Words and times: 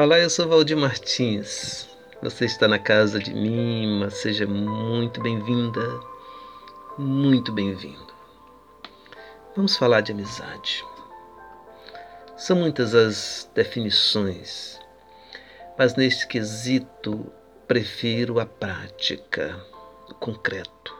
Olá, 0.00 0.16
eu 0.16 0.30
sou 0.30 0.48
Valdir 0.48 0.76
Martins. 0.76 1.88
Você 2.22 2.44
está 2.44 2.68
na 2.68 2.78
casa 2.78 3.18
de 3.18 3.34
Nima, 3.34 4.10
seja 4.10 4.46
muito 4.46 5.20
bem-vinda, 5.20 5.82
muito 6.96 7.50
bem-vindo. 7.50 8.14
Vamos 9.56 9.76
falar 9.76 10.02
de 10.02 10.12
amizade. 10.12 10.84
São 12.36 12.58
muitas 12.58 12.94
as 12.94 13.50
definições, 13.56 14.78
mas 15.76 15.96
neste 15.96 16.28
quesito 16.28 17.26
prefiro 17.66 18.38
a 18.38 18.46
prática, 18.46 19.60
o 20.08 20.14
concreto. 20.14 20.96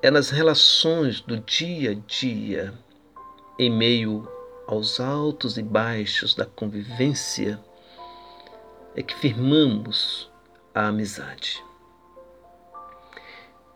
É 0.00 0.08
nas 0.08 0.30
relações 0.30 1.20
do 1.20 1.40
dia 1.40 1.90
a 1.90 1.94
dia, 1.94 2.72
em 3.58 3.68
meio 3.68 4.35
aos 4.66 4.98
altos 4.98 5.56
e 5.56 5.62
baixos 5.62 6.34
da 6.34 6.44
convivência, 6.44 7.62
é 8.94 9.02
que 9.02 9.14
firmamos 9.14 10.30
a 10.74 10.88
amizade. 10.88 11.62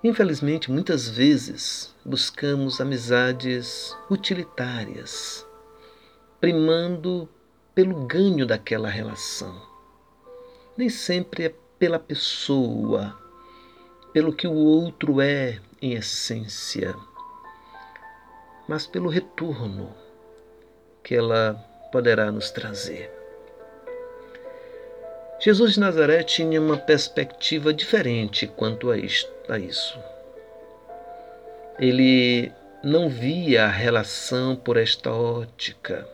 Infelizmente, 0.03 0.71
muitas 0.71 1.09
vezes 1.09 1.95
buscamos 2.05 2.80
amizades 2.80 3.95
utilitárias, 4.11 5.47
primando 6.41 7.29
pelo 7.75 8.07
ganho 8.07 8.47
daquela 8.47 8.88
relação. 8.88 9.61
Nem 10.77 10.88
sempre 10.88 11.45
é 11.45 11.55
pela 11.79 11.99
pessoa, 11.99 13.19
pelo 14.13 14.33
que 14.33 14.47
o 14.47 14.55
outro 14.55 15.21
é 15.21 15.61
em 15.83 15.93
essência, 15.93 16.95
mas 18.66 18.87
pelo 18.87 19.09
retorno 19.09 19.95
que 21.03 21.15
ela 21.15 21.55
poderá 21.91 22.31
nos 22.31 22.51
trazer. 22.51 23.11
Jesus 25.41 25.73
de 25.73 25.80
Nazaré 25.80 26.23
tinha 26.23 26.61
uma 26.61 26.77
perspectiva 26.77 27.73
diferente 27.73 28.47
quanto 28.47 28.91
a 28.91 28.99
isso. 28.99 29.99
Ele 31.79 32.52
não 32.85 33.09
via 33.09 33.65
a 33.65 33.69
relação 33.69 34.55
por 34.55 34.77
esta 34.77 35.11
ótica. 35.11 36.07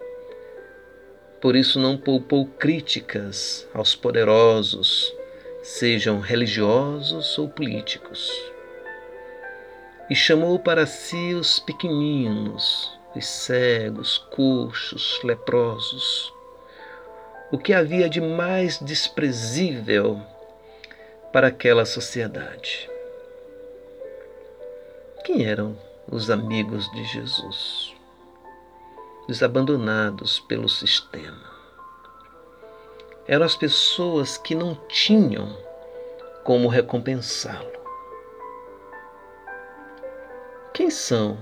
Por 1.40 1.56
isso 1.56 1.80
não 1.80 1.98
poupou 1.98 2.46
críticas 2.46 3.68
aos 3.74 3.96
poderosos, 3.96 5.12
sejam 5.62 6.20
religiosos 6.20 7.36
ou 7.36 7.48
políticos. 7.48 8.30
E 10.08 10.14
chamou 10.14 10.56
para 10.58 10.86
si 10.86 11.34
os 11.34 11.58
pequeninos, 11.58 12.95
os 13.16 13.26
cegos, 13.26 14.18
coxos, 14.30 15.20
leprosos, 15.24 16.32
o 17.50 17.58
que 17.58 17.72
havia 17.72 18.08
de 18.08 18.20
mais 18.20 18.78
desprezível 18.78 20.20
para 21.32 21.48
aquela 21.48 21.86
sociedade. 21.86 22.90
Quem 25.24 25.46
eram 25.46 25.76
os 26.10 26.30
amigos 26.30 26.90
de 26.92 27.04
Jesus? 27.04 27.94
Os 29.28 29.42
abandonados 29.42 30.38
pelo 30.40 30.68
sistema. 30.68 31.56
Eram 33.26 33.44
as 33.44 33.56
pessoas 33.56 34.38
que 34.38 34.54
não 34.54 34.74
tinham 34.88 35.56
como 36.44 36.68
recompensá-lo. 36.68 37.72
Quem 40.72 40.90
são 40.90 41.36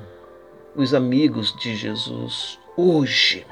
os 0.74 0.94
amigos 0.94 1.54
de 1.56 1.76
Jesus 1.76 2.58
hoje? 2.76 3.46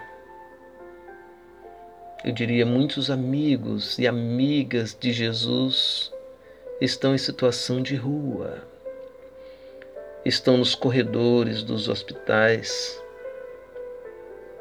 eu 2.25 2.33
diria, 2.33 2.65
muitos 2.65 3.11
amigos 3.11 3.99
e 3.99 4.07
amigas 4.07 4.97
de 4.99 5.13
Jesus 5.13 6.13
estão 6.81 7.15
em 7.15 7.19
situação 7.19 7.83
de 7.83 7.97
rua, 7.97 8.63
estão 10.25 10.57
nos 10.57 10.75
corredores 10.75 11.65
dos 11.65 11.89
hospitais, 11.89 13.03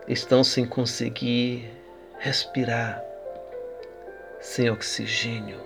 estão 0.07 0.43
sem 0.43 0.65
conseguir 0.65 1.69
respirar, 2.17 3.03
sem 4.39 4.67
oxigênio, 4.71 5.61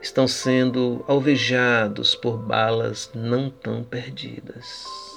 estão 0.00 0.26
sendo 0.26 1.04
alvejados 1.06 2.16
por 2.16 2.36
balas 2.36 3.08
não 3.14 3.48
tão 3.48 3.84
perdidas. 3.84 5.11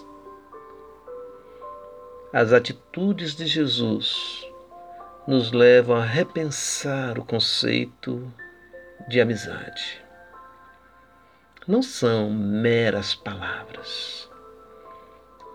As 2.36 2.52
atitudes 2.52 3.34
de 3.34 3.48
Jesus 3.48 4.46
nos 5.26 5.54
levam 5.54 5.96
a 5.96 6.04
repensar 6.04 7.18
o 7.18 7.24
conceito 7.24 8.30
de 9.08 9.22
amizade. 9.22 10.04
Não 11.66 11.82
são 11.82 12.30
meras 12.30 13.16
palavras, 13.16 14.30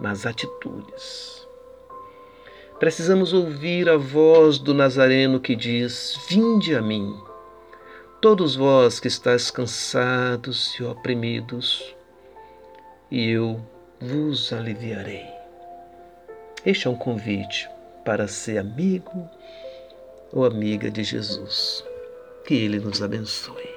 mas 0.01 0.25
atitudes. 0.25 1.47
Precisamos 2.79 3.35
ouvir 3.35 3.87
a 3.87 3.99
voz 3.99 4.59
do 4.59 4.73
Nazareno 4.73 5.39
que 5.39 5.55
diz: 5.55 6.19
Vinde 6.31 6.75
a 6.75 6.81
mim, 6.81 7.15
todos 8.23 8.57
vós 8.57 8.99
que 8.99 9.09
estáis 9.09 9.51
cansados 9.51 10.75
e 10.81 10.83
oprimidos, 10.83 11.95
e 13.11 13.33
eu 13.33 13.61
vos 14.01 14.51
aliviarei. 14.51 15.40
Este 16.65 16.87
é 16.87 16.91
um 16.91 16.95
convite 16.95 17.71
para 18.05 18.29
ser 18.29 18.59
amigo 18.59 19.27
ou 20.31 20.45
amiga 20.45 20.91
de 20.91 21.03
Jesus. 21.03 21.83
Que 22.45 22.53
Ele 22.55 22.79
nos 22.79 23.03
abençoe. 23.03 23.70